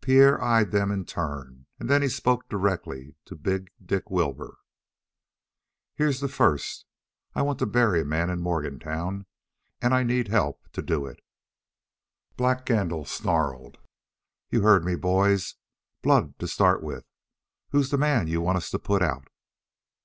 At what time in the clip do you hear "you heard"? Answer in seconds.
14.50-14.84